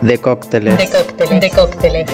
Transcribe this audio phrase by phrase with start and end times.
[0.00, 0.78] De cócteles.
[0.78, 1.40] De cócteles.
[1.40, 2.06] De cócteles.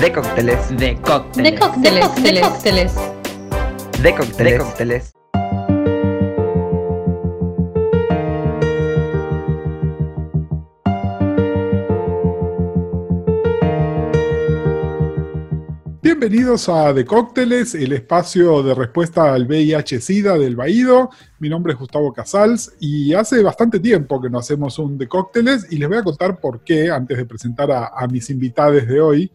[0.00, 0.68] De cócteles.
[0.68, 1.52] De cócteles.
[1.52, 2.14] De cócteles.
[2.22, 2.92] De cócteles.
[4.02, 4.14] De
[4.58, 5.15] cócteles.
[16.28, 21.10] Bienvenidos a De Cócteles, el espacio de respuesta al VIH-Sida del Baído.
[21.38, 25.68] Mi nombre es Gustavo Casals y hace bastante tiempo que no hacemos un De Cócteles
[25.70, 29.30] y les voy a contar por qué antes de presentar a, mis invitados de hoy.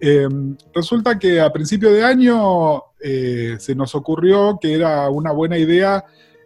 [0.00, 5.58] Em, resulta que a principio de año eh, se nos ocurrió que era una buena
[5.58, 6.02] idea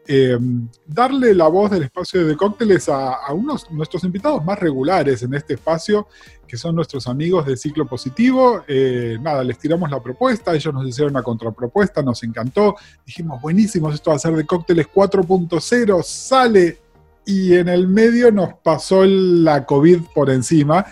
[0.08, 5.22] em, darle la voz del espacio de cócteles a, a unos nuestros invitados más regulares
[5.22, 6.08] en este espacio
[6.54, 8.62] que son nuestros amigos de Ciclo Positivo.
[8.68, 12.76] Eh, nada, les tiramos la propuesta, ellos nos hicieron una contrapropuesta, nos encantó.
[13.04, 16.78] Dijimos, buenísimo, esto va a ser de cócteles 4.0, sale.
[17.26, 20.86] Y en el medio nos pasó la COVID por encima.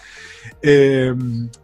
[0.61, 1.15] Eh,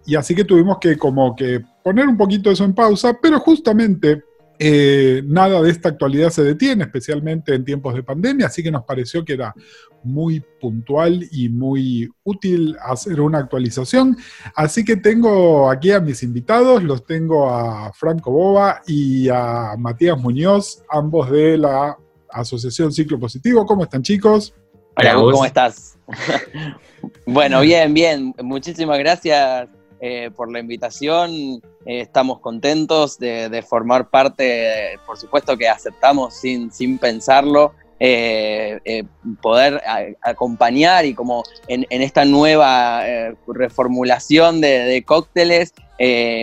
[0.06, 4.22] y así que tuvimos que como que poner un poquito eso en pausa, pero justamente
[4.58, 8.84] eh, nada de esta actualidad se detiene, especialmente en tiempos de pandemia, así que nos
[8.84, 9.54] pareció que era
[10.02, 14.16] muy puntual y muy útil hacer una actualización.
[14.54, 20.18] Así que tengo aquí a mis invitados, los tengo a Franco Boba y a Matías
[20.18, 21.96] Muñoz, ambos de la
[22.30, 23.64] Asociación Ciclo Positivo.
[23.64, 24.54] ¿Cómo están chicos?
[24.96, 25.98] Hola, ¿cómo estás?
[27.26, 28.34] bueno, bien, bien.
[28.42, 29.68] Muchísimas gracias
[30.00, 31.60] eh, por la invitación.
[31.84, 37.72] Eh, estamos contentos de, formar parte, por supuesto que aceptamos sin, sin pensarlo.
[38.00, 39.02] Eh,
[39.42, 39.82] poder
[40.22, 43.02] acompañar y como en, esta nueva
[43.48, 45.74] reformulación de, cócteles,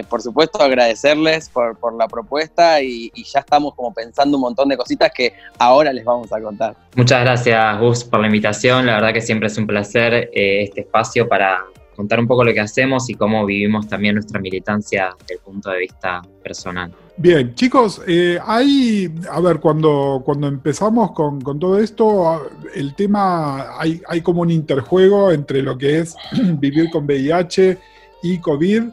[0.09, 4.76] por supuesto agradecerles por, la propuesta y, y, ya estamos como pensando un montón de
[4.76, 6.76] cositas que ahora les vamos a contar.
[6.98, 11.30] Muchas gracias Gus por la invitación, la verdad que siempre es un placer este espacio
[11.30, 11.64] para
[11.95, 15.69] contar un poco lo que hacemos y cómo vivimos también nuestra militancia desde el punto
[15.71, 16.91] de vista personal.
[17.17, 24.02] Bien, chicos, eh, hay, a ver, cuando, cuando empezamos con, todo esto, el tema, hay,
[24.08, 26.15] hay, como un interjuego entre lo que es
[26.59, 27.77] vivir con VIH
[28.23, 28.83] y COVID,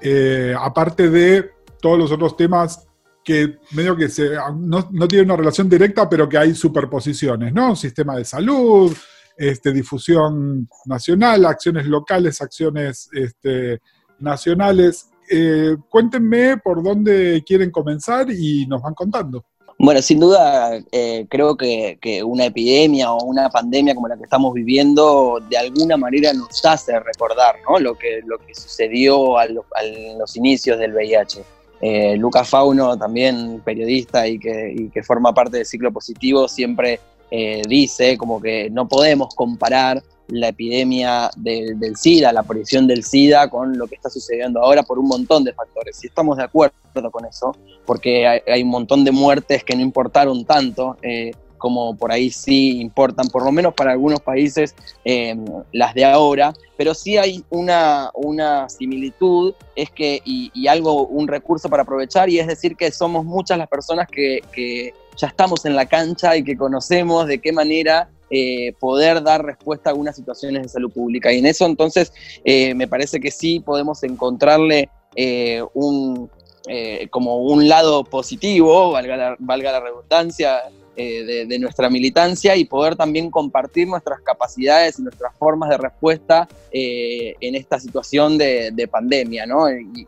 [0.00, 1.50] eh, aparte de
[1.80, 2.86] todos los otros temas
[3.22, 7.76] que medio que se, no, no tienen una relación directa, pero que hay superposiciones, ¿no?
[7.76, 8.96] Sistema de salud,
[9.36, 13.80] este, difusión nacional, acciones locales, acciones este,
[14.18, 15.10] nacionales.
[15.30, 19.44] Eh, cuéntenme por dónde quieren comenzar y nos van contando.
[19.78, 24.54] Bueno, sin duda, eh, creo que, una epidemia o una pandemia como la que estamos
[24.54, 30.78] viviendo, de alguna manera nos hace recordar lo, que, lo que sucedió a, los inicios
[30.78, 31.44] del VIH.
[31.82, 36.98] Eh, Lucas Fauno, también periodista y que, forma parte del ciclo positivo, siempre
[37.30, 43.48] eh, dice como que no podemos comparar la epidemia del SIDA, la aparición del SIDA
[43.48, 46.02] con lo que está sucediendo ahora por un montón de factores.
[46.02, 46.74] Y estamos de acuerdo
[47.12, 50.96] con eso, porque hay, un montón de muertes que no importaron tanto.
[51.02, 55.34] Eh, como por ahí sí importan, por lo menos para algunos países, eh,
[55.72, 61.68] las de ahora, pero sí hay una, una similitud, es que, y, algo, un recurso
[61.68, 65.74] para aprovechar, y es decir que somos muchas las personas que, que ya estamos en
[65.74, 70.62] la cancha y que conocemos de qué manera eh, poder dar respuesta a algunas situaciones
[70.62, 71.32] de salud pública.
[71.32, 72.12] Y en eso entonces
[72.44, 76.30] eh, me parece que sí podemos encontrarle eh, un,
[77.10, 80.62] como un lado positivo, valga valga la redundancia,
[80.96, 86.48] eh, de, nuestra militancia y poder también compartir nuestras capacidades y nuestras formas de respuesta
[86.72, 89.70] eh, en esta situación de, pandemia, ¿no?
[89.70, 90.06] Y,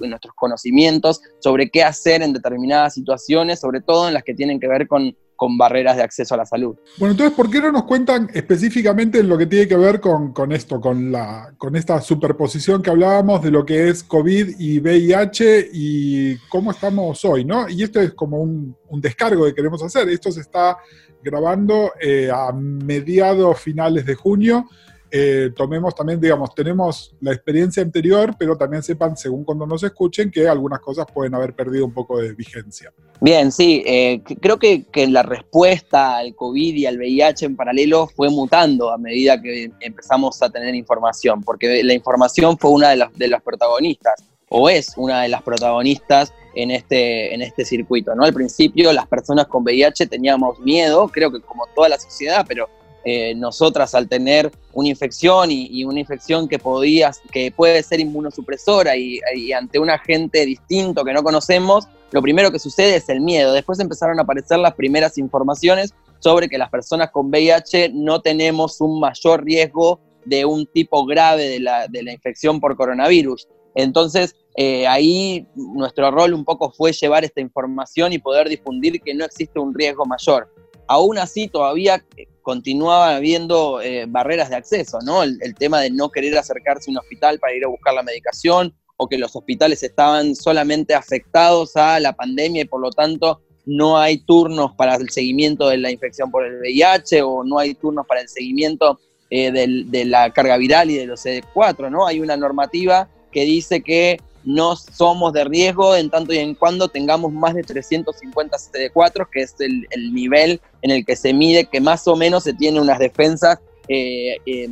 [0.00, 4.68] nuestros conocimientos sobre qué hacer en determinadas situaciones, sobre todo en las que tienen que
[4.68, 6.76] ver con con barreras de acceso a la salud.
[6.98, 10.52] Bueno, entonces, ¿por qué no nos cuentan específicamente en lo que tiene que ver con,
[10.52, 15.70] esto, con, la, con esta superposición que hablábamos de lo que es COVID y VIH
[15.72, 17.70] y cómo estamos hoy, ¿no?
[17.70, 20.10] Y esto es como un, un descargo que queremos hacer.
[20.10, 20.76] Esto se está
[21.22, 24.68] grabando eh, a mediados finales de junio.
[25.12, 30.30] Eh, tomemos también, digamos, tenemos la experiencia anterior, pero también sepan, según cuando nos escuchen,
[30.30, 32.92] que algunas cosas pueden haber perdido un poco de vigencia.
[33.20, 38.28] Bien, sí, eh, creo que, la respuesta al COVID y al VIH en paralelo fue
[38.30, 43.12] mutando a medida que empezamos a tener información, porque la información fue una de las,
[43.16, 48.14] de las protagonistas, o es una de las protagonistas en este, en este circuito.
[48.14, 48.24] ¿no?
[48.24, 52.68] Al principio las personas con VIH teníamos miedo, creo que como toda la sociedad, pero
[53.04, 58.96] eh, nosotras al tener una infección y, una infección que, podía, que puede ser inmunosupresora
[58.96, 59.20] y,
[59.52, 63.52] ante un agente distinto que no conocemos, lo primero que sucede es el miedo.
[63.52, 68.80] Después empezaron a aparecer las primeras informaciones sobre que las personas con VIH no tenemos
[68.80, 73.48] un mayor riesgo de un tipo grave de la, de la infección por coronavirus.
[73.74, 79.14] Entonces, eh, ahí nuestro rol un poco fue llevar esta información y poder difundir que
[79.14, 80.52] no existe un riesgo mayor.
[80.86, 82.04] Aún así, todavía
[82.42, 85.22] continuaba habiendo eh, barreras de acceso, ¿no?
[85.22, 88.74] El, tema de no querer acercarse a un hospital para ir a buscar la medicación
[88.96, 93.98] o que los hospitales estaban solamente afectados a la pandemia y por lo tanto no
[93.98, 98.06] hay turnos para el seguimiento de la infección por el VIH o no hay turnos
[98.06, 98.98] para el seguimiento
[99.30, 102.06] eh, del, de la carga viral y de los CD4, ¿no?
[102.06, 106.88] Hay una normativa que dice que no somos de riesgo en tanto y en cuando
[106.88, 111.66] tengamos más de 350 CD4, que es el, el nivel en el que se mide
[111.66, 113.58] que más o menos se tiene unas defensas
[113.88, 114.68] eh, eh,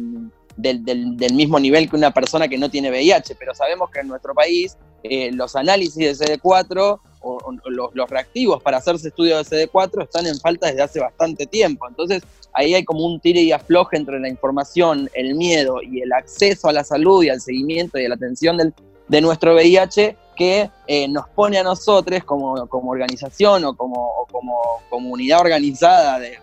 [0.56, 4.34] del, mismo nivel que una persona que no tiene VIH, pero sabemos que en nuestro
[4.34, 9.68] país eh, los análisis de CD4 o, o los, los, reactivos para hacerse estudios de
[9.68, 11.86] CD4 están en falta desde hace bastante tiempo.
[11.88, 12.22] Entonces
[12.52, 16.68] ahí hay como un tire y afloje entre la información, el miedo y el acceso
[16.68, 18.74] a la salud y al seguimiento y a la atención del,
[19.08, 24.56] de nuestro VIH que eh, nos pone a nosotros como, como organización o como, como,
[24.88, 26.38] comunidad organizada de,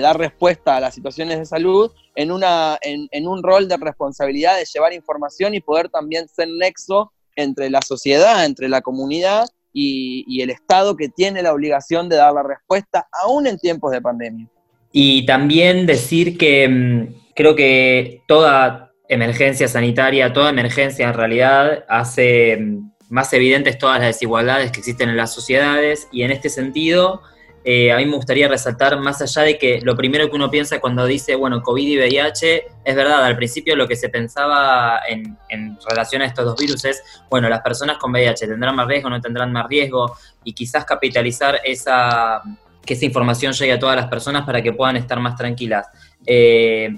[0.00, 4.64] dar respuesta a las situaciones de salud en, una, en, un rol de responsabilidad de
[4.64, 10.40] llevar información y poder también ser nexo entre la sociedad, entre la comunidad y, y
[10.40, 14.48] el Estado que tiene la obligación de dar la respuesta aún en tiempos de pandemia.
[14.90, 22.56] Y también decir que mmm, creo que toda emergencia sanitaria, toda emergencia en realidad hace
[22.56, 27.22] mm, más evidentes todas las desigualdades que existen en las sociedades y en este sentido
[27.68, 30.78] eh, a mí me gustaría resaltar más allá de que lo primero que uno piensa
[30.78, 35.36] cuando dice, bueno, COVID y VIH, es verdad, al principio lo que se pensaba en,
[35.48, 39.10] en relación a estos dos virus es, bueno, las personas con VIH tendrán más riesgo,
[39.10, 42.40] no tendrán más riesgo y quizás capitalizar esa
[42.86, 45.88] que esa información llegue a todas las personas para que puedan estar más tranquilas.
[46.24, 46.94] Eh,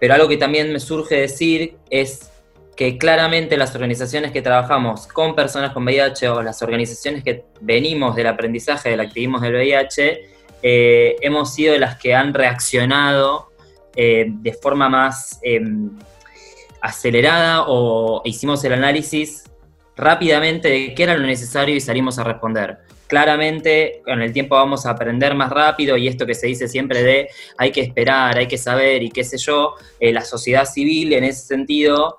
[0.00, 2.30] pero algo que también me surge decir es
[2.76, 8.16] que claramente las organizaciones que trabajamos con personas con VIH o las organizaciones que venimos
[8.16, 10.28] del aprendizaje del activismo del VIH,
[10.62, 13.50] eh, hemos sido las que han reaccionado
[13.96, 15.60] eh, de forma más eh,
[16.80, 19.44] acelerada o hicimos el análisis
[19.96, 22.78] rápidamente de qué era lo necesario y salimos a responder
[23.14, 27.00] claramente con el tiempo vamos a aprender más rápido y esto que se dice siempre
[27.04, 31.12] de hay que esperar, hay que saber y qué sé yo, eh, la sociedad civil
[31.12, 32.18] en ese sentido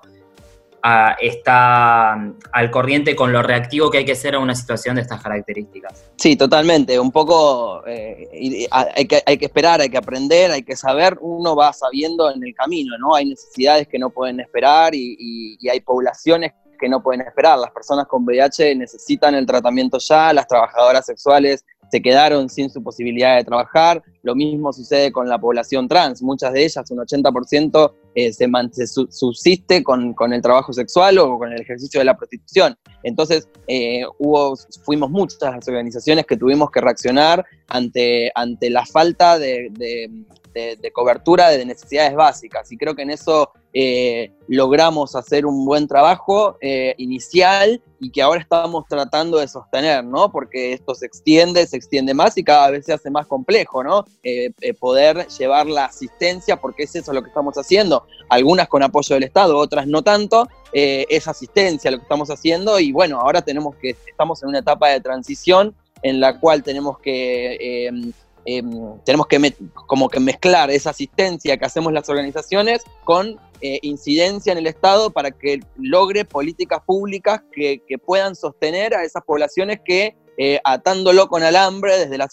[0.82, 2.14] a, está
[2.50, 6.02] al corriente con lo reactivo que hay que ser a una situación de estas características.
[6.16, 10.76] Sí, totalmente, un poco eh, hay, que, hay que esperar, hay que aprender, hay que
[10.76, 13.14] saber, uno va sabiendo en el camino, ¿no?
[13.14, 17.58] Hay necesidades que no pueden esperar y, y, y hay poblaciones que no pueden esperar.
[17.58, 22.82] Las personas con VIH necesitan el tratamiento ya, las trabajadoras sexuales se quedaron sin su
[22.82, 24.02] posibilidad de trabajar.
[24.22, 26.22] Lo mismo sucede con la población trans.
[26.22, 31.38] Muchas de ellas, un 80%, eh, se, se, subsiste con, con, el trabajo sexual o
[31.38, 32.76] con el ejercicio de la prostitución.
[33.02, 39.38] Entonces, eh, hubo, fuimos muchas las organizaciones que tuvimos que reaccionar ante, ante la falta
[39.38, 40.10] de,
[40.56, 42.70] de, cobertura de necesidades básicas.
[42.72, 48.22] Y creo que en eso eh, logramos hacer un buen trabajo eh, inicial y que
[48.22, 50.30] ahora estamos tratando de sostener, ¿no?
[50.32, 54.06] Porque esto se extiende, se extiende más y cada vez se hace más complejo, ¿no?
[54.22, 54.50] Eh,
[54.80, 59.24] poder llevar la asistencia, porque es eso lo que estamos haciendo, algunas con apoyo del
[59.24, 63.96] Estado, otras no tanto, es asistencia lo que estamos haciendo y bueno, ahora tenemos que,
[64.06, 68.12] estamos en una etapa de transición en la cual tenemos que
[68.46, 68.62] eh,
[69.04, 69.54] tenemos que
[69.86, 75.10] como que mezclar esa asistencia que hacemos las organizaciones con eh, incidencia en el Estado
[75.10, 81.42] para que logre políticas públicas que, puedan sostener a esas poblaciones que eh, atándolo con
[81.42, 82.30] alambre desde las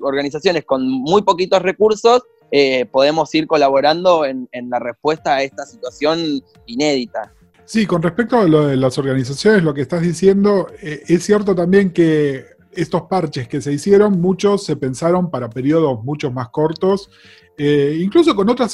[0.00, 6.40] organizaciones con muy poquitos recursos eh, podemos ir colaborando en, la respuesta a esta situación
[6.66, 7.34] inédita.
[7.64, 11.92] Sí, con respecto a lo de las organizaciones, lo que estás diciendo, es cierto también
[11.92, 17.10] que estos parches que se hicieron, muchos se pensaron para periodos mucho más cortos,
[17.58, 18.72] eh, incluso con otras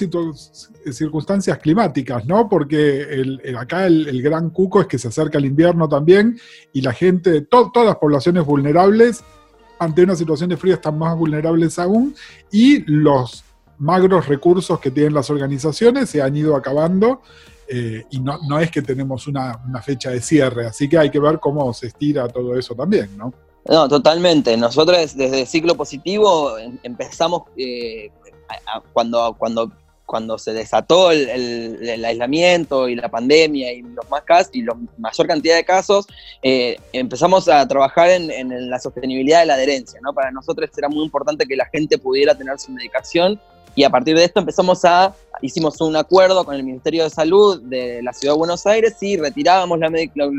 [0.93, 2.49] circunstancias climáticas, ¿no?
[2.49, 3.27] Porque
[3.59, 6.39] acá el, gran cuco es que se acerca el invierno también
[6.73, 9.25] y la gente, to, todas las poblaciones vulnerables,
[9.79, 12.15] ante una situación de frío están más vulnerables aún
[12.51, 13.45] y los
[13.79, 17.23] magros recursos que tienen las organizaciones se han ido acabando.
[17.69, 21.41] Eh, y no, es que tenemos una fecha de cierre, así que hay que ver
[21.41, 23.33] cómo se estira todo eso también, ¿no?
[23.69, 24.57] No, totalmente.
[24.57, 28.11] Nosotros desde Ciclo Positivo em, empezamos eh,
[28.93, 29.73] cuando, cuando,
[30.05, 35.27] cuando se desató el, aislamiento y la pandemia y los más casos y la mayor
[35.27, 36.07] cantidad de casos,
[36.43, 39.99] eh, empezamos a trabajar en, la sostenibilidad de la adherencia.
[40.01, 40.13] ¿no?
[40.13, 43.41] Para nosotros era muy importante que la gente pudiera tener su medicación
[43.75, 47.61] Y a partir de esto empezamos a, hicimos un acuerdo con el Ministerio de Salud
[47.63, 50.33] de la Ciudad de Buenos Aires y retirábamos la los,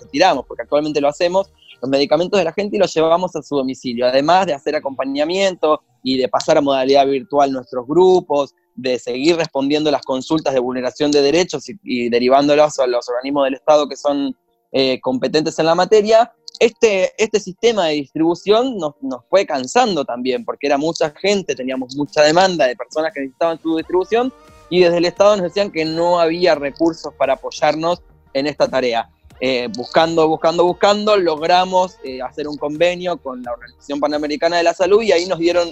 [0.00, 1.50] retiramos, porque actualmente lo hacemos,
[1.80, 5.82] los medicamentos de la gente y los llevábamos a su domicilio, además de hacer acompañamiento
[6.02, 11.10] y de pasar a modalidad virtual nuestros grupos, de seguir respondiendo las consultas de vulneración
[11.10, 14.36] de derechos y, derivándolos a los organismos del Estado que son
[14.72, 20.44] eh, competentes en la materia, este, este sistema de distribución nos, nos, fue cansando también,
[20.44, 24.32] porque era mucha gente, teníamos mucha demanda de personas que necesitaban su distribución,
[24.70, 28.02] y desde el Estado nos decían que no había recursos para apoyarnos
[28.32, 29.08] en esta tarea.
[29.46, 34.72] Eh, buscando, buscando, buscando, logramos eh, hacer un convenio con la Organización Panamericana de la
[34.72, 35.68] Salud y ahí nos dieron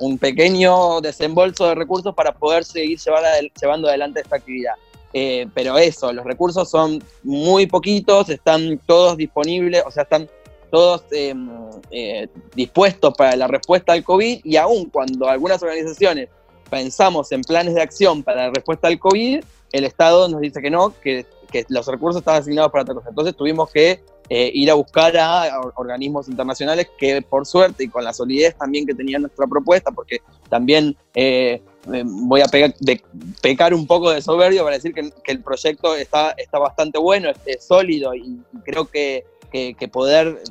[0.00, 3.22] un, pequeño desembolso de recursos para poder seguir llevar
[3.60, 4.72] llevando adelante esta actividad.
[5.12, 10.28] Eh, pero eso, los recursos son muy poquitos, están todos disponibles, o sea, están
[10.68, 11.48] todos em,
[12.56, 16.30] dispuestos para la respuesta al COVID y aún cuando algunas organizaciones
[16.68, 20.70] pensamos en planes de acción para la respuesta al COVID, el Estado nos dice que
[20.70, 21.26] no, que
[21.68, 23.08] los recursos estaban asignados para otra cosa.
[23.08, 28.02] Entonces tuvimos que eh, ir a buscar a, organismos internacionales que por suerte y con
[28.02, 32.46] la solidez también que tenía nuestra propuesta, porque también eh, eh, voy a
[33.40, 37.64] pecar un poco de soberbio para decir que, el proyecto está, está bastante bueno, es,
[37.64, 40.42] sólido y creo que, que, poder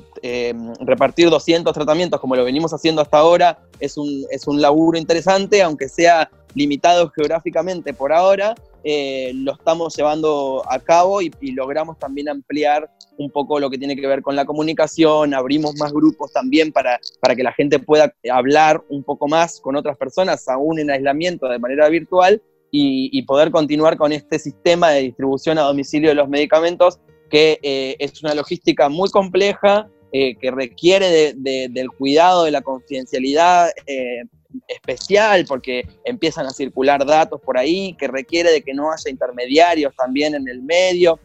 [0.79, 5.61] repartir 200 tratamientos como lo venimos haciendo hasta ahora es un, es un laburo interesante,
[5.61, 8.55] aunque sea limitado geográficamente por ahora,
[8.87, 12.87] eh, lo estamos llevando a cabo y, logramos también ampliar
[13.17, 16.99] un poco lo que tiene que ver con la comunicación, abrimos más grupos también para,
[17.19, 21.49] para que la gente pueda hablar un poco más con otras personas, aún en aislamiento
[21.49, 22.39] de manera virtual,
[22.69, 26.99] y, poder continuar con este sistema de distribución a domicilio de los medicamentos,
[27.31, 33.69] que eh, es una logística muy compleja, eh, que requiere del cuidado, de la confidencialidad
[34.67, 39.93] especial porque empiezan a circular datos por ahí, que requiere de que no haya intermediarios
[39.95, 41.19] también en el medio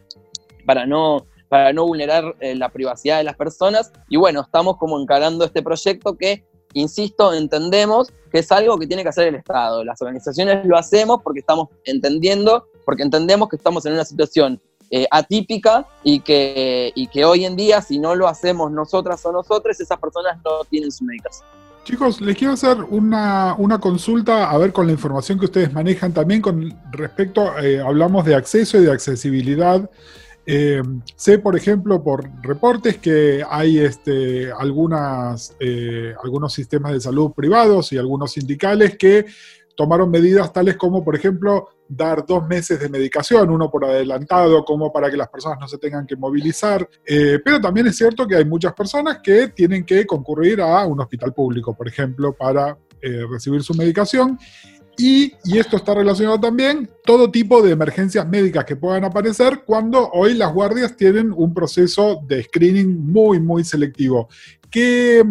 [0.65, 3.91] para no, para no vulnerar eh, la privacidad de las personas.
[4.09, 9.03] Y bueno, estamos como encarando este proyecto que, insisto, entendemos que es algo que tiene
[9.03, 9.83] que hacer el Estado.
[9.83, 14.61] Las organizaciones lo hacemos porque estamos entendiendo, porque entendemos que estamos en una situación
[14.93, 19.31] eh, atípica y que, y que hoy en día, si no lo hacemos nosotras o
[19.31, 21.60] nosotros, esas personas no tienen su medicación.
[21.83, 26.39] Chicos, les quiero hacer una, consulta, a ver con la información que ustedes manejan también
[26.39, 29.89] con respecto, eh, hablamos de acceso y de accesibilidad.
[30.45, 30.81] Eh,
[31.15, 37.91] sé, por ejemplo, por reportes que hay este, algunas, eh, algunos sistemas de salud privados
[37.93, 39.25] y algunos sindicales que
[39.81, 44.93] tomaron medidas tales como, por ejemplo, dar dos meses de medicación, uno por adelantado, como
[44.93, 46.87] para que las personas no se tengan que movilizar.
[47.03, 51.01] Eh, pero también es cierto que hay muchas personas que tienen que concurrir a un
[51.01, 54.37] hospital público, por ejemplo, para eh, recibir su medicación.
[54.99, 60.35] Y, esto está relacionado también todo tipo de emergencias médicas que puedan aparecer cuando hoy
[60.35, 64.29] las guardias tienen un proceso de screening muy, muy selectivo.
[64.69, 65.23] ¿Qué,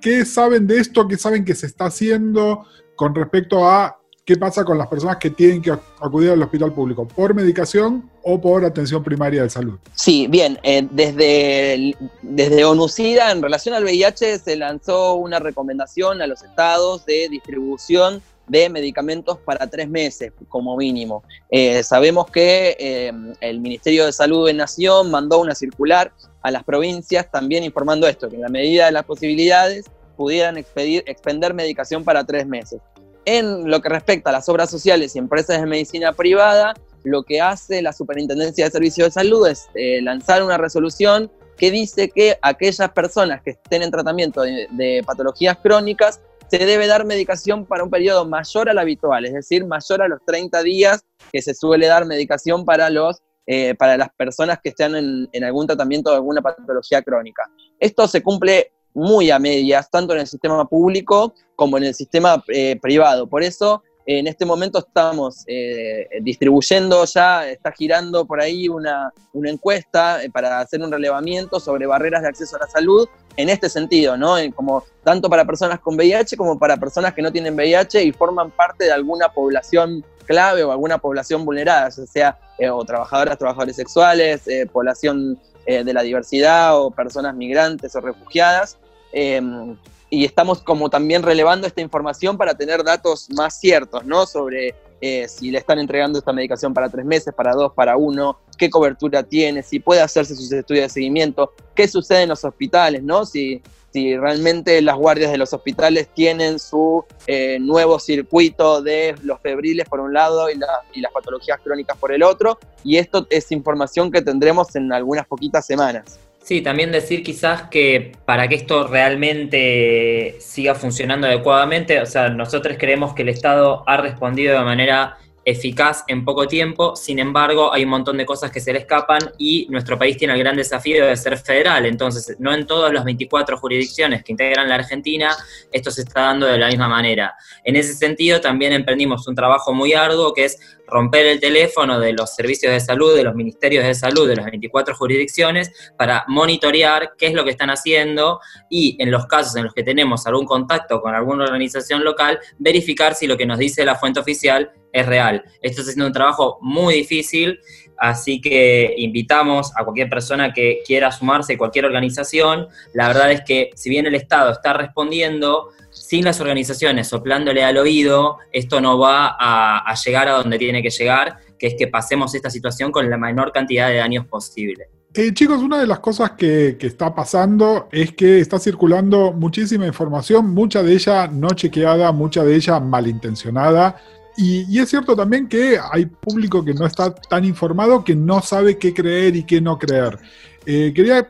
[0.00, 1.06] qué saben de esto?
[1.06, 2.64] ¿Qué saben que se está haciendo
[3.00, 7.08] con respecto a ¿Qué pasa con las personas que tienen que acudir al hospital público?
[7.08, 9.78] ¿Por medicación o por atención primaria de salud?
[9.94, 16.28] Sí, bien, eh, desde, desde ONUCIDA en relación al VIH se lanzó una recomendación a
[16.28, 21.24] los estados de distribución de medicamentos para tres meses como mínimo.
[21.50, 26.62] Eh, sabemos que eh, el Ministerio de Salud de Nación mandó una circular a las
[26.62, 29.86] provincias también informando esto, que en la medida de las posibilidades
[30.20, 32.78] pudieran expedir, expender medicación para tres meses.
[33.24, 36.74] En lo que respecta a las obras sociales y empresas de medicina privada,
[37.04, 41.70] lo que hace la Superintendencia de Servicios de Salud es eh, lanzar una resolución que
[41.70, 47.64] dice que aquellas personas que estén en tratamiento de, patologías crónicas se debe dar medicación
[47.64, 51.00] para un periodo mayor al habitual, es decir, mayor a los 30 días
[51.32, 55.44] que se suele dar medicación para, los, eh, para las personas que están en, en
[55.44, 57.44] algún tratamiento de alguna patología crónica.
[57.78, 62.42] Esto se cumple muy a medias, tanto en el sistema público como en el sistema
[62.48, 63.26] eh, privado.
[63.26, 69.50] Por eso, en este momento estamos eh, distribuyendo ya, está girando por ahí una, una
[69.50, 73.68] encuesta eh, para hacer un relevamiento sobre barreras de acceso a la salud en este
[73.68, 74.36] sentido, ¿no?
[74.54, 78.50] Como tanto para personas con VIH como para personas que no tienen VIH y forman
[78.50, 82.38] parte de alguna población clave o alguna población vulnerada, ya sea
[82.86, 84.42] trabajadoras, trabajadores sexuales,
[84.72, 85.38] población
[85.70, 88.76] eh, de la diversidad o personas migrantes o refugiadas.
[89.12, 89.76] Em,
[90.10, 94.26] y estamos como también relevando esta información para tener datos más ciertos, ¿no?
[94.26, 98.38] Sobre eh, si le están entregando esta medicación para tres meses, para dos, para uno,
[98.58, 103.02] qué cobertura tiene, si puede hacerse sus estudios de seguimiento, qué sucede en los hospitales,
[103.02, 103.24] ¿no?
[103.24, 109.88] Si, realmente las guardias de los hospitales tienen su eh, nuevo circuito de los febriles
[109.88, 110.60] por un lado y,
[110.94, 112.56] y las patologías crónicas por el otro.
[112.84, 116.20] Y esto es información que tendremos en algunas poquitas semanas.
[116.50, 122.76] Sí, también decir quizás que para que esto realmente siga funcionando adecuadamente, o sea, nosotros
[122.76, 127.84] creemos que el Estado ha respondido de manera eficaz en poco tiempo, sin embargo hay
[127.84, 131.06] un montón de cosas que se le escapan y nuestro país tiene el gran desafío
[131.06, 135.34] de ser federal, entonces no en todas las 24 jurisdicciones que integran la Argentina
[135.72, 137.34] esto se está dando de la misma manera.
[137.64, 142.12] En ese sentido también emprendimos un trabajo muy arduo que es romper el teléfono de
[142.12, 147.12] los servicios de salud, de los ministerios de salud de las 24 jurisdicciones para monitorear
[147.16, 150.46] qué es lo que están haciendo y en los casos en los que tenemos algún
[150.46, 155.06] contacto con alguna organización local, verificar si lo que nos dice la fuente oficial es
[155.06, 155.44] real.
[155.62, 157.60] Esto está siendo un trabajo muy difícil,
[157.96, 162.66] así que invitamos a cualquier persona que quiera sumarse, cualquier organización.
[162.94, 167.76] La verdad es que si bien el Estado está respondiendo, sin las organizaciones soplándole al
[167.76, 172.34] oído, esto no va a, llegar a donde tiene que llegar, que es que pasemos
[172.34, 174.88] esta situación con la menor cantidad de daños posible.
[175.12, 179.84] Eh, chicos, una de las cosas que, que, está pasando es que está circulando muchísima
[179.84, 184.00] información, mucha de ella no chequeada, mucha de ella malintencionada.
[184.42, 188.78] Y, es cierto también que hay público que no está tan informado que no sabe
[188.78, 190.18] qué creer y qué no creer.
[190.64, 191.28] Eh, quería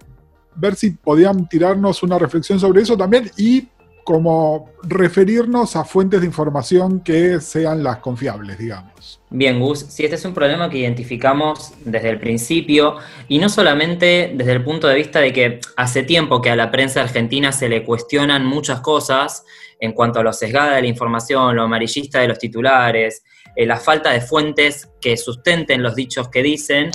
[0.54, 3.66] ver si podían tirarnos una reflexión sobre eso también y
[4.10, 9.20] como referirnos a fuentes de información que sean las confiables, digamos.
[9.30, 12.96] Bien, Gus, si este es un problema que identificamos desde el principio
[13.28, 16.72] y no solamente desde el punto de vista de que hace tiempo que a la
[16.72, 19.44] prensa argentina se le cuestionan muchas cosas
[19.78, 23.22] en cuanto a lo sesgada de la información, lo amarillista de los titulares,
[23.54, 26.90] eh, la falta de fuentes que sustenten los dichos que dicen,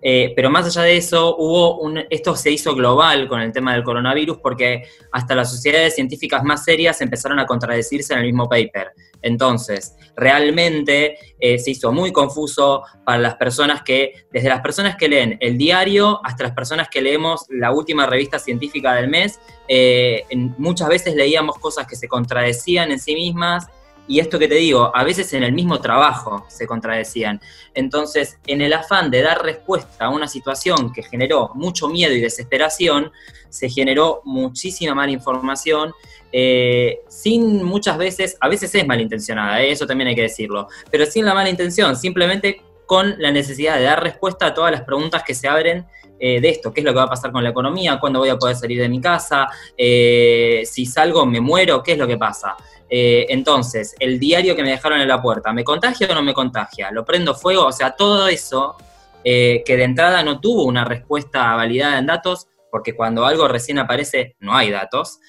[0.00, 3.74] eh, pero más allá de eso, hubo un, esto se hizo global con el tema
[3.74, 8.48] del coronavirus porque hasta las sociedades científicas más serias empezaron a contradecirse en el mismo
[8.48, 8.92] paper.
[9.22, 15.08] Entonces, realmente eh, se hizo muy confuso para las personas que, desde las personas que
[15.08, 20.24] leen el diario hasta las personas que leemos la última revista científica del mes, eh,
[20.56, 23.66] muchas veces leíamos cosas que se contradecían en sí mismas
[24.08, 27.40] y esto que te digo, a veces en el mismo trabajo se contradecían.
[27.74, 32.20] Entonces, en el afán de dar respuesta a una situación que generó mucho miedo y
[32.20, 33.12] desesperación,
[33.50, 35.92] se generó muchísima mala información,
[36.32, 39.70] eh, sin muchas veces, a veces es malintencionada, ¿eh?
[39.70, 43.84] eso también hay que decirlo, pero sin la mala intención, simplemente con la necesidad de
[43.84, 45.86] dar respuesta a todas las preguntas que se abren
[46.18, 48.28] eh, de esto, qué es lo que va a pasar con la economía, cuándo voy
[48.28, 52.56] a poder salir de mi casa, si salgo me muero, qué es lo que pasa.
[52.90, 56.32] Eh, entonces, el diario que me dejaron en la puerta, ¿me contagia o no me
[56.32, 56.90] contagia?
[56.90, 57.66] ¿Lo prendo fuego?
[57.66, 58.76] O sea, todo eso
[59.24, 63.78] eh, que de entrada no tuvo una respuesta validada en datos, porque cuando algo recién
[63.78, 65.20] aparece no hay datos,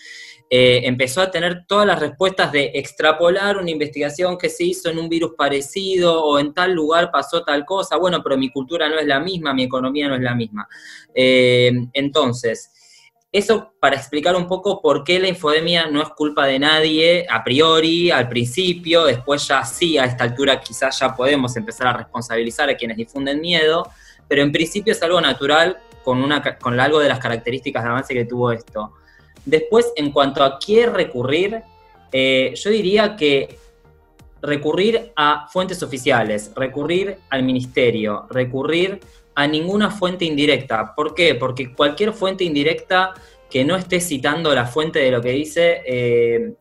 [0.50, 4.98] eh, empezó a tener todas las respuestas de extrapolar una investigación que se hizo en
[4.98, 8.98] un virus parecido o en tal lugar pasó tal cosa, bueno, pero mi cultura no
[8.98, 10.68] es la misma, mi economía no es la misma.
[11.14, 12.72] entonces,
[13.32, 17.44] eso para explicar un poco por qué la infodemia no es culpa de nadie a
[17.44, 22.70] priori, al principio, después ya sí, a esta altura quizás ya podemos empezar a responsabilizar
[22.70, 23.88] a quienes difunden miedo,
[24.28, 28.14] pero en principio es algo natural con, una, con algo de las características de avance
[28.16, 28.94] que tuvo esto.
[29.46, 31.62] Después, en cuanto a qué recurrir,
[32.12, 33.58] eh, yo diría que
[34.42, 39.00] recurrir a fuentes oficiales, recurrir al ministerio, recurrir
[39.36, 40.94] a ninguna fuente indirecta.
[40.96, 41.36] ¿Por qué?
[41.36, 43.14] Porque cualquier fuente indirecta
[43.50, 46.54] que no esté citando la fuente de lo que dice eh,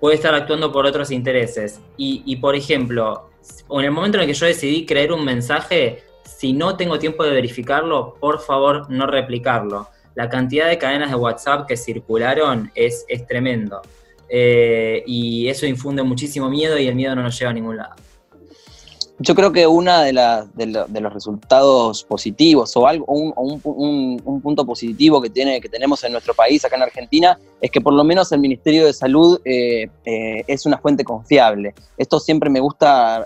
[0.00, 1.80] puede estar actuando por otros intereses.
[1.96, 3.30] Y, por ejemplo,
[3.70, 7.24] en el momento en el que yo decidí creer un mensaje, si no tengo tiempo
[7.24, 9.88] de verificarlo, por favor no replicarlo.
[10.14, 13.82] La cantidad de cadenas de WhatsApp que circularon es, es tremendo.
[14.28, 17.94] Eh, y eso infunde muchísimo miedo y el miedo no nos lleva a ningún lado.
[19.20, 20.12] Yo creo que uno de,
[20.54, 26.34] de, los resultados positivos o, algo, un, punto positivo que, tiene, que tenemos en nuestro
[26.34, 30.42] país, acá en Argentina, es que por lo menos el Ministerio de Salud eh, eh,
[30.48, 31.74] es una fuente confiable.
[31.96, 33.24] Esto siempre me gusta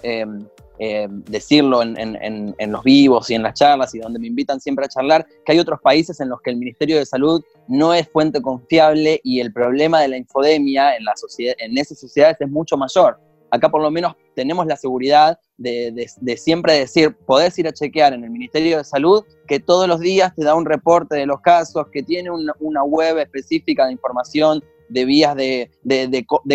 [0.78, 4.88] em, decirlo en, los vivos y en las charlas y donde me invitan siempre a
[4.88, 8.40] charlar, que hay otros países en los que el Ministerio de Salud no es fuente
[8.40, 12.76] confiable y el problema de la infodemia en, la sociedad, en esas sociedades es mucho
[12.76, 13.18] mayor.
[13.50, 18.24] Acá por lo menos tenemos la seguridad de, siempre decir, podés ir a chequear en
[18.24, 21.86] el Ministerio de Salud que todos los días te da un reporte de los casos,
[21.90, 25.70] que tiene una, web específica de información de vías de,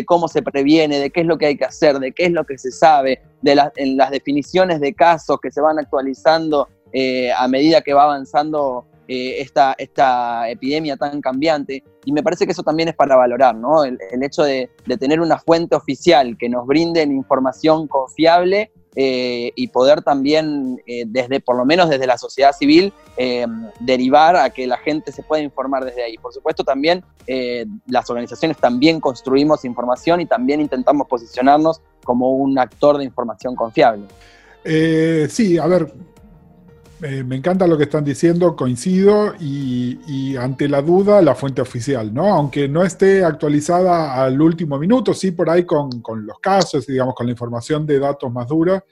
[0.06, 2.44] cómo se previene, de qué es lo que hay que hacer, de qué es lo
[2.46, 7.48] que se sabe, de en las definiciones de casos que se van actualizando eh, a
[7.48, 11.84] medida que va avanzando eh, esta, esta epidemia tan cambiante.
[12.06, 13.84] Y me parece que eso también es para valorar, ¿no?
[13.84, 14.70] El, hecho de,
[15.00, 21.56] tener una fuente oficial que nos brinde información confiable eh, y poder también, desde, por
[21.56, 22.94] lo menos desde la sociedad civil,
[23.80, 26.18] derivar a que la gente se pueda informar desde ahí.
[26.18, 27.04] Por supuesto, también
[27.88, 34.06] las organizaciones también construimos información y también intentamos posicionarnos como un actor de información confiable.
[35.30, 35.92] sí, a ver,
[37.04, 42.14] eh, me encanta lo que están diciendo, coincido, y, ante la duda, la fuente oficial,
[42.14, 42.34] ¿no?
[42.34, 45.90] Aunque no esté actualizada al último minuto, sí por ahí con,
[46.26, 48.84] los casos, digamos, con la información de datos más dura,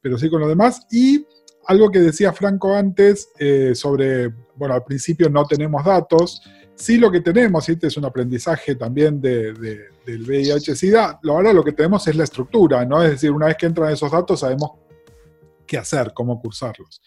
[0.00, 0.86] pero sí con lo demás.
[0.92, 1.26] Y
[1.66, 6.42] algo que decía Franco antes eh, sobre, bueno, al principio no tenemos datos,
[6.76, 9.52] sí lo que tenemos, y este es un aprendizaje también de,
[10.06, 13.02] del VIH-Sida, ahora lo que tenemos es la estructura, ¿no?
[13.02, 14.85] Es decir, una vez que entran esos datos sabemos
[15.66, 17.02] qué hacer, cómo cursarlos.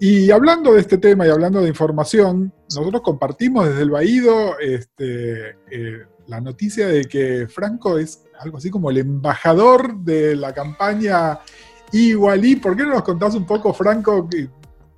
[0.00, 5.50] Y hablando de este tema y hablando de información, nosotros compartimos desde el Baído este,
[5.70, 11.40] eh, la noticia de que Franco es algo así como el embajador de la campaña
[11.92, 12.56] Igualí.
[12.56, 14.28] ¿Por qué no nos contás un poco, Franco,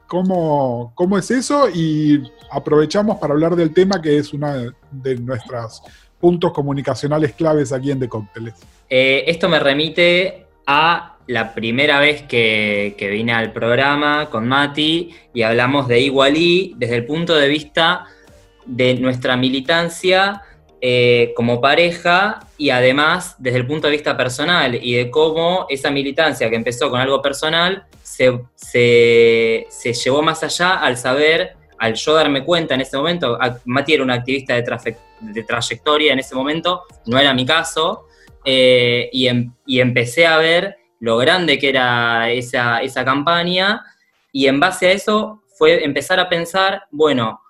[0.06, 1.68] cómo, cómo es eso?
[1.70, 5.82] Y aprovechamos para hablar del tema que es uno de nuestros
[6.18, 8.54] puntos comunicacionales claves aquí en De Cócteles.
[8.88, 15.42] Eh, esto me remite a la primera vez que, vine al programa con Mati y
[15.42, 18.06] hablamos de Igualí desde el punto de vista
[18.66, 20.42] de nuestra militancia
[20.80, 25.92] eh, como pareja y además desde el punto de vista personal y de cómo esa
[25.92, 32.12] militancia que empezó con algo personal se, se, llevó más allá al saber, al yo
[32.12, 36.82] darme cuenta en ese momento, Mati era un activista de, de trayectoria en ese momento,
[37.06, 38.06] no era mi caso,
[38.44, 43.82] eh, y, em, y empecé a ver lo grande que era esa, esa campaña
[44.32, 47.40] y en base a eso fue empezar a pensar, bueno,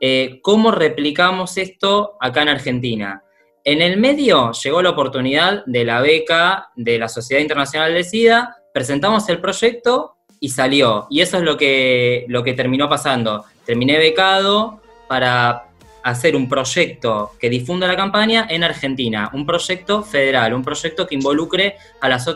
[0.00, 3.22] eh, ¿cómo replicamos esto acá en Argentina?
[3.64, 8.56] En el medio llegó la oportunidad de la beca de la Sociedad Internacional de SIDA,
[8.74, 11.06] presentamos el proyecto y salió.
[11.08, 13.44] Y eso es lo que, lo que terminó pasando.
[13.64, 15.68] Terminé becado para
[16.02, 21.14] hacer un proyecto que difunda la campaña en Argentina, un proyecto federal, un proyecto que
[21.14, 22.28] involucre a las,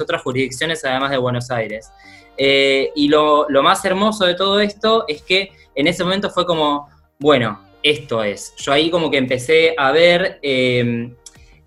[0.00, 1.90] otras jurisdicciones además de Buenos Aires.
[2.36, 6.88] Eh, y lo, más hermoso de todo esto es que en ese momento fue como,
[7.18, 8.54] bueno, esto es.
[8.56, 11.14] Yo ahí como que empecé a ver em,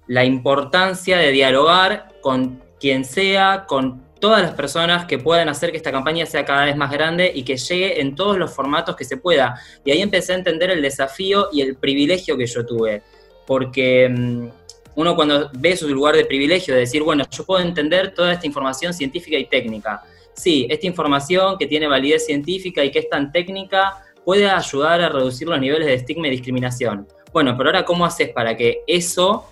[0.08, 5.78] la importancia de dialogar con quien sea, con todas las personas que puedan hacer que
[5.78, 9.06] esta campaña sea cada vez más grande y que llegue en todos los formatos que
[9.06, 9.60] se pueda.
[9.84, 13.04] Y ahí empecé a entender el desafío y el privilegio que yo tuve,
[13.46, 14.48] porque mm,
[14.96, 18.48] uno cuando ve su lugar de privilegio, de decir, bueno, yo puedo entender toda esta
[18.48, 20.02] información científica y técnica.
[20.34, 25.10] Sí, esta información que tiene validez científica y que es tan técnica puede ayudar a
[25.10, 27.08] reducir los niveles de estigma y discriminación.
[27.32, 29.46] Bueno, pero ahora, ¿cómo haces para que eso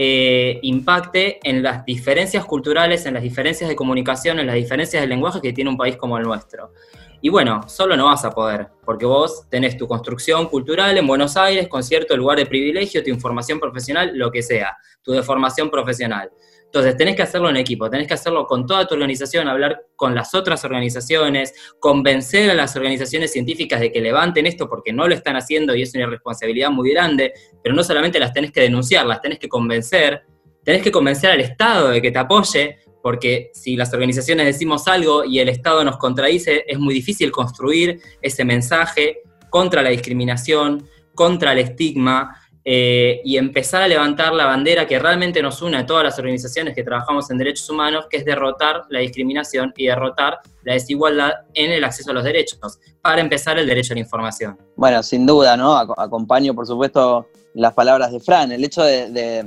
[0.00, 5.08] eh, impacte en las diferencias culturales, en las diferencias de comunicación, en las diferencias de
[5.08, 6.72] lenguaje que tiene un país como el nuestro.
[7.20, 11.36] Y bueno, solo no vas a poder, porque vos tenés tu construcción cultural en Buenos
[11.36, 16.30] Aires con cierto lugar de privilegio, tu información profesional, lo que sea, tu deformación profesional.
[16.68, 20.14] Entonces, tenés que hacerlo en equipo, tenés que hacerlo con toda tu organización, hablar con
[20.14, 25.14] las otras organizaciones, convencer a las organizaciones científicas de que levanten esto porque no lo
[25.14, 29.06] están haciendo y es una responsabilidad muy grande, pero no solamente las tenés que denunciar,
[29.06, 30.24] las tenés que convencer,
[30.62, 35.24] tenés que convencer al Estado de que te apoye, porque si las organizaciones decimos algo
[35.24, 41.52] y el Estado nos contradice, es muy difícil construir ese mensaje contra la discriminación, contra
[41.52, 42.36] el estigma,
[42.70, 46.74] eh, y empezar a levantar la bandera que realmente nos une a todas las organizaciones
[46.74, 51.72] que trabajamos en derechos humanos, que es derrotar la discriminación y derrotar la desigualdad en
[51.72, 52.60] el acceso a los derechos,
[53.00, 54.58] para empezar el derecho a la información.
[54.76, 55.78] Bueno, sin duda, ¿no?
[55.78, 58.52] Acompaño, por supuesto, las palabras de Fran.
[58.52, 59.46] El hecho de,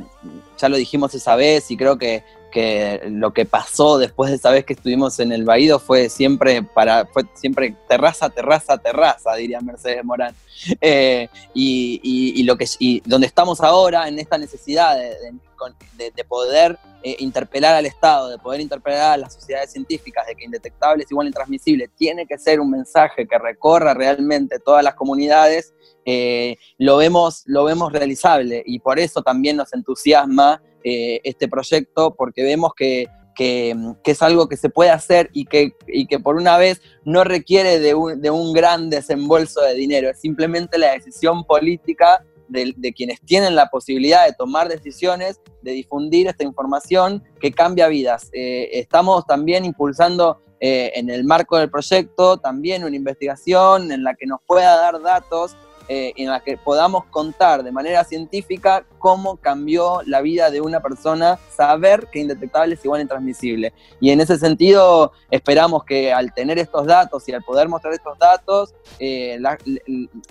[0.57, 4.51] ya lo dijimos esa vez y creo que que lo que pasó después de esa
[4.51, 9.61] vez que estuvimos en el Baído fue siempre para fue siempre terraza, terraza, terraza, diría
[9.61, 10.35] Mercedes Morán.
[10.79, 17.73] Eh, y, lo que y donde estamos ahora en esta necesidad de, poder eh, interpelar
[17.73, 21.87] al Estado, de poder interpelar a las sociedades científicas, de que indetectable es igual intransmisible,
[21.97, 25.73] tiene que ser un mensaje que recorra realmente todas las comunidades,
[26.05, 32.15] eh, lo, vemos, lo vemos realizable y por eso también nos entusiasma eh, este proyecto
[32.15, 35.73] porque vemos que, es algo que se puede hacer y que,
[36.07, 40.91] que por una vez no requiere de un, gran desembolso de dinero, es simplemente la
[40.91, 47.51] decisión política de, quienes tienen la posibilidad de tomar decisiones, de difundir esta información que
[47.51, 48.29] cambia vidas.
[48.33, 54.13] Eh, estamos también impulsando eh, en el marco del proyecto también una investigación en la
[54.13, 55.57] que nos pueda dar datos
[55.93, 60.79] eh, en la que podamos contar de manera científica cómo cambió la vida de una
[60.79, 63.73] persona, saber que indetectable es igual a intransmisible.
[63.99, 68.17] Y en ese sentido, esperamos que al tener estos datos y al poder mostrar estos
[68.17, 69.37] datos, eh,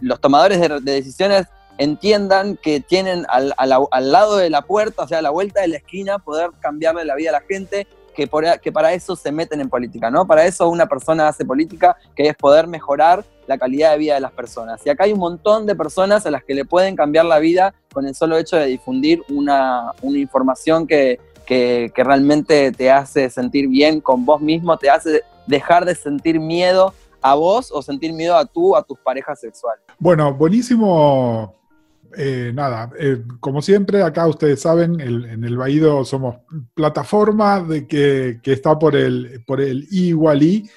[0.00, 1.46] los tomadores de, decisiones
[1.76, 5.68] entiendan que tienen al, al, lado de la puerta, o sea, a la vuelta de
[5.68, 8.28] la esquina, poder cambiarle la vida a la gente que,
[8.62, 10.26] que, para eso se meten en política, ¿no?
[10.26, 14.20] Para eso una persona hace política, que es poder mejorar la calidad de vida de
[14.20, 14.80] las personas.
[14.84, 17.74] Y acá hay un montón de personas a las que le pueden cambiar la vida
[17.92, 24.00] con el solo hecho de difundir una, información que, que, realmente te hace sentir bien
[24.00, 28.44] con vos mismo, te hace dejar de sentir miedo a vos o sentir miedo a
[28.44, 29.82] tú, a tus parejas sexuales.
[29.98, 31.59] Bueno, buenísimo
[32.16, 36.36] eh, nada, eh, como siempre, acá ustedes saben, en el Baído somos
[36.74, 40.68] plataforma de que, está por el, por el igualí.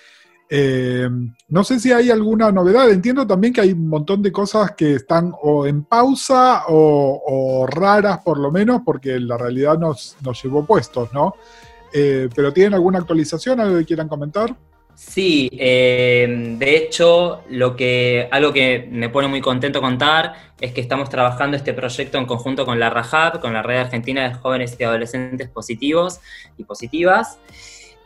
[0.49, 1.09] Eh,
[1.47, 2.89] no sé si hay alguna novedad.
[2.91, 8.19] Entiendo también que hay un montón de cosas que están o en pausa o, raras
[8.19, 11.33] por lo menos, porque la realidad nos, nos llevó puestos, ¿no?
[11.91, 14.55] Pero ¿tienen alguna actualización, algo que quieran comentar?
[14.95, 20.81] Sí, eh, de hecho, lo que, algo que me pone muy contento contar es que
[20.81, 24.75] estamos trabajando este proyecto en conjunto con la RAJAB, con la Red Argentina de Jóvenes
[24.79, 26.19] y Adolescentes Positivos
[26.57, 27.39] y Positivas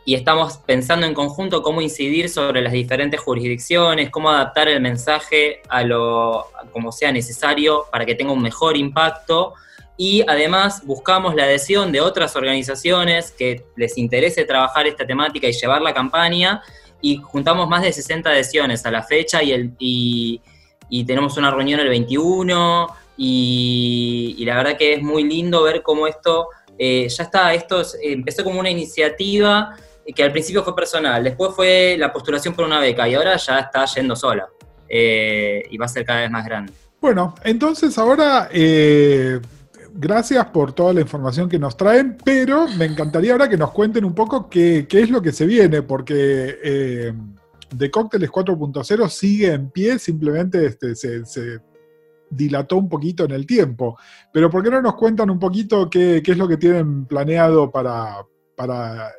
[0.08, 5.60] y estamos pensando en conjunto cómo incidir sobre las diferentes jurisdicciones, cómo adaptar el mensaje
[5.68, 9.52] a lo como sea necesario para que tenga un mejor impacto
[10.00, 15.52] y además buscamos la adhesión de otras organizaciones que les interese trabajar esta temática y
[15.52, 16.62] llevar la campaña
[17.02, 20.40] y juntamos más de 60 adhesiones a la fecha y,
[21.04, 26.46] tenemos una reunión el 21 y, la verdad que es muy lindo ver cómo esto
[26.78, 29.74] eh, ya está, esto empezó como una iniciativa
[30.14, 33.58] que al principio fue personal, después fue la postulación por una beca y ahora ya
[33.58, 34.48] está yendo sola
[34.88, 36.72] eh, y va a ser cada vez más grande.
[37.00, 39.40] Bueno, entonces ahora eh,
[39.98, 44.04] gracias por toda la información que nos traen, pero me encantaría ahora que nos cuenten
[44.04, 47.12] un poco qué, es lo que se viene, porque eh,
[47.74, 51.58] de Cócteles 4.0 sigue en pie, simplemente este, se,
[52.30, 53.98] dilató un poquito en el tiempo.
[54.32, 57.70] Pero ¿por qué no nos cuentan un poquito qué, qué es lo que tienen planeado
[57.70, 58.24] para,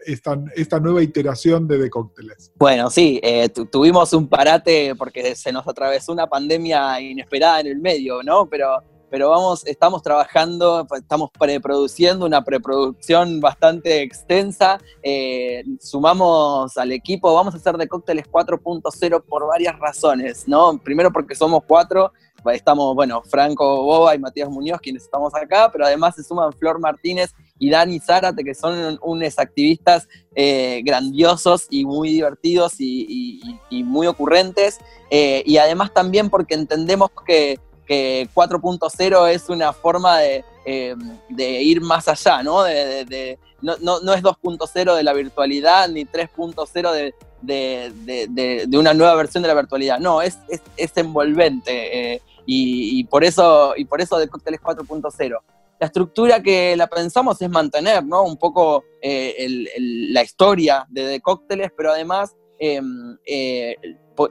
[0.05, 2.53] esta, nueva iteración de The Cócteles?
[2.55, 7.79] Bueno, sí, eh, tuvimos un parate porque se nos atravesó una pandemia inesperada en el
[7.79, 8.47] medio, ¿no?
[8.47, 14.79] Pero, pero vamos, estamos trabajando, estamos preproduciendo una preproducción bastante extensa.
[15.03, 20.77] Eh, sumamos al equipo, vamos a hacer The Cócteles 4.0 por varias razones, ¿no?
[20.77, 22.11] Primero porque somos cuatro
[22.53, 26.79] estamos, bueno, Franco Boba y Matías Muñoz, quienes estamos acá, pero además se suman Flor
[26.79, 33.41] Martínez y Dani Zárate, que son unos activistas eh, grandiosos y muy divertidos y,
[33.83, 34.79] muy ocurrentes.
[35.11, 40.95] Eh, y además también porque entendemos que, 4.0 es una forma de, eh,
[41.37, 42.63] ir más allá, ¿no?
[42.63, 43.75] De, no,
[44.13, 49.99] es 2.0 de la virtualidad ni 3.0 de, una nueva versión de la virtualidad.
[49.99, 50.37] No, es,
[50.77, 55.39] es, envolvente y, por eso, y por eso de Cócteles 4.0.
[55.79, 58.23] La estructura que la pensamos es mantener, ¿no?
[58.23, 63.75] Un poco eh, la historia de, de, Cócteles, pero además em, eh,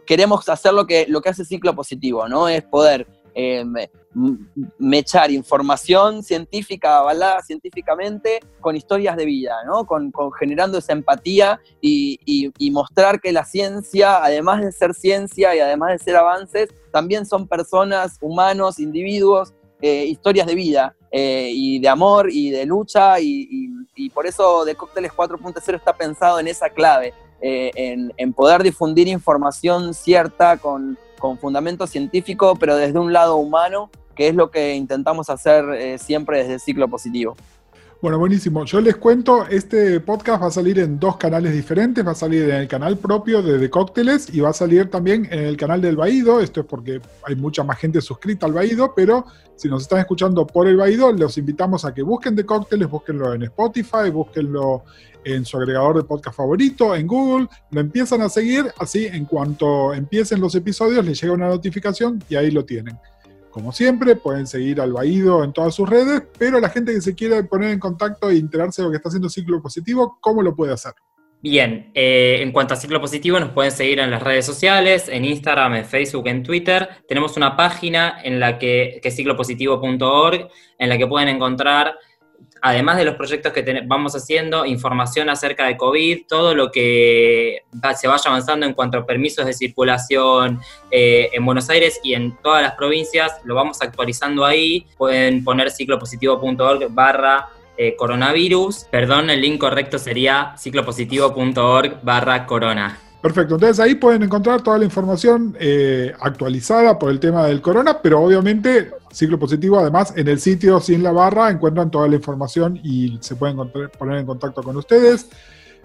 [0.07, 2.49] queremos hacer lo que, lo que hace ciclo positivo, ¿no?
[2.49, 3.07] Es poder
[3.40, 3.72] em,
[4.79, 9.87] mechar información científica, avalada científicamente, con historias de vida, ¿no?
[9.87, 15.92] Con, generando esa empatía y, mostrar que la ciencia, además de ser ciencia y además
[15.92, 21.88] de ser avances, también son personas, humanos, individuos, eh, historias de vida eh, y de
[21.88, 23.68] amor y de lucha y,
[24.12, 27.70] por eso de Cócteles 4.0 está pensado en esa clave, eh,
[28.16, 34.26] en poder difundir información cierta con con fundamento científico, pero desde un lado humano que
[34.26, 37.37] es lo que intentamos hacer eh, siempre desde el ciclo positivo.
[38.01, 38.65] Bueno, buenísimo.
[38.65, 42.07] Yo les cuento, este podcast va a salir en dos canales diferentes.
[42.07, 45.27] Va a salir en el canal propio de The Cócteles y va a salir también
[45.33, 46.39] en el canal del Baído.
[46.39, 49.25] Esto es porque hay mucha más gente suscrita al Baído, pero
[49.57, 53.35] si nos están escuchando por el Baído, los invitamos a que busquen The Cócteles, búsquenlo
[53.35, 54.85] en Spotify, búsquenlo
[55.25, 59.93] en su agregador de podcast favorito, en Google, lo empiezan a seguir, así en cuanto
[59.93, 62.97] empiecen los episodios les llega una notificación y ahí lo tienen.
[63.59, 67.16] Como siempre, pueden seguir al Baído en todas sus redes, pero la gente que se
[67.16, 70.55] quiera poner en contacto e enterarse de lo que está haciendo Ciclo Positivo, ¿cómo lo
[70.55, 70.92] puede hacer?
[71.42, 75.25] Bien, eh, en cuanto a ciclo positivo, nos pueden seguir en las redes sociales, en
[75.25, 76.88] Instagram, en Facebook, en Twitter.
[77.09, 81.97] Tenemos una página en la que, que es ciclopositivo.org, en la que pueden encontrar,
[82.62, 87.62] además de los proyectos que vamos haciendo, información acerca de COVID, todo lo que
[87.96, 92.37] se vaya avanzando en cuanto a permisos de circulación eh, en Buenos Aires y en
[92.42, 94.87] todas las provincias, lo vamos actualizando ahí.
[94.96, 98.87] Pueden poner ciclopositivo.org barra eh, coronavirus.
[98.90, 103.08] Perdón, el link correcto sería ciclopositivo.org barra corona.
[103.20, 108.00] Perfecto, entonces ahí pueden encontrar toda la información eh, actualizada por el tema del corona,
[108.00, 112.78] pero obviamente Ciclo Positivo, además en el sitio sin la barra encuentran toda la información
[112.83, 113.57] y se pueden
[113.98, 115.28] poner en contacto con ustedes.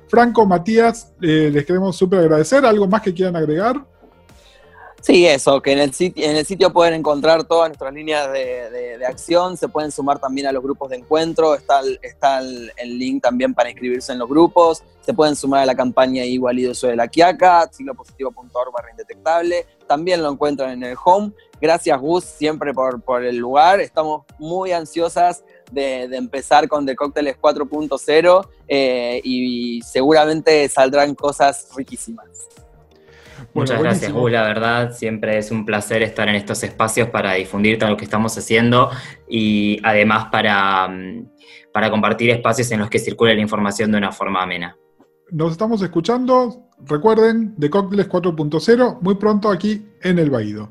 [0.07, 2.63] Franco, Matías, eh, les queremos súper agradecer.
[2.65, 3.83] ¿Algo más que quieran agregar?
[5.03, 9.03] Sí, eso, que en el, sitio, en el sitio pueden encontrar todas nuestras líneas de,
[9.05, 13.21] acción, se pueden sumar también a los grupos de encuentro, está, el, está el, link
[13.21, 16.95] también para inscribirse en los grupos, se pueden sumar a la campaña Igualido Soy de
[16.95, 19.41] la Quiaca, siglopositivo.org barra
[19.87, 21.33] también lo encuentran en el home.
[21.59, 27.35] Gracias Gus siempre por, por el lugar, estamos muy ansiosas de, empezar con The Cócteles
[27.41, 32.53] 4.0 eh, y seguramente saldrán cosas riquísimas.
[33.53, 34.32] Muchas gracias, Gus.
[34.32, 38.06] La verdad, siempre es un placer estar en estos espacios para difundir todo lo que
[38.06, 38.89] estamos haciendo
[39.27, 41.27] y además para, mm,
[41.73, 44.75] para compartir espacios en los que circule la información de una forma amena.
[45.32, 46.69] Nos estamos escuchando.
[46.86, 50.69] Recuerden, de Cócteles 4.0, muy pronto aquí en El Baído.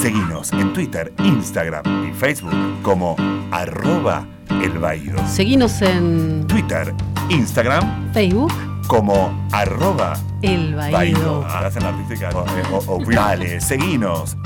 [0.00, 3.16] Seguinos en Twitter, Instagram y Facebook como
[3.50, 4.26] arroba
[4.62, 5.18] El Baído.
[5.26, 6.94] Seguinos en Twitter,
[7.30, 8.52] Instagram, Facebook
[8.88, 11.44] como arroba el baído.
[11.46, 13.00] Hacen artística o, o,
[13.60, 14.36] seguinos